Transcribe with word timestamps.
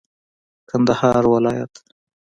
کندهار 0.69 1.23
ولايت 1.33 1.73